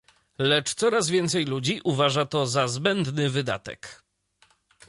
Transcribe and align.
Lecz 0.39 0.75
coraz 0.75 1.09
więcej 1.09 1.45
ludzi 1.45 1.81
uważa 1.83 2.25
to 2.25 2.47
za 2.47 2.67
zbędny 2.67 3.29
wydatek 3.29 4.03